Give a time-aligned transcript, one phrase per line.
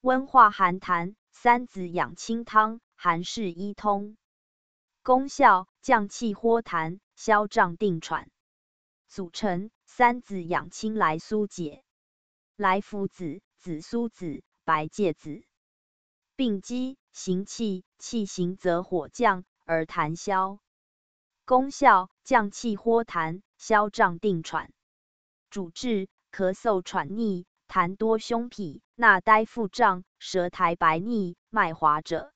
[0.00, 4.16] 温化寒痰，三子养亲汤，寒湿医通。
[5.02, 8.30] 功效：降气豁痰，消胀定喘。
[9.08, 11.82] 组成：三子养亲莱苏解、
[12.54, 15.42] 莱菔子、紫苏子、白芥子。
[16.36, 20.60] 病机：行气，气行则火降而痰消。
[21.44, 24.72] 功效：降气豁痰，消胀定喘。
[25.50, 32.32] 主治：咳嗽喘逆、痰多胸痞、纳呆腹胀、舌苔白腻、脉滑者。